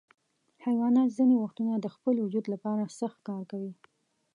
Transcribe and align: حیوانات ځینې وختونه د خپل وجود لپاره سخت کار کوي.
حیوانات 0.65 1.09
ځینې 1.17 1.35
وختونه 1.37 1.73
د 1.79 1.87
خپل 1.95 2.15
وجود 2.19 2.45
لپاره 2.53 2.93
سخت 2.99 3.19
کار 3.27 3.43
کوي. 3.51 3.73